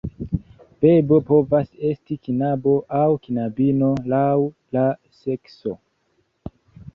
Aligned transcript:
Bebo 0.85 1.17
povas 1.27 1.67
esti 1.89 2.17
knabo 2.27 2.73
aŭ 3.01 3.03
knabino, 3.27 3.91
laŭ 4.15 4.33
la 4.79 4.87
sekso. 5.21 5.77